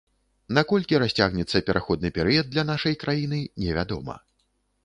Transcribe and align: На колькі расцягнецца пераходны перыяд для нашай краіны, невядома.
На 0.57 0.61
колькі 0.71 0.99
расцягнецца 1.03 1.61
пераходны 1.69 2.13
перыяд 2.17 2.49
для 2.57 2.63
нашай 2.71 2.99
краіны, 3.05 3.43
невядома. 3.67 4.21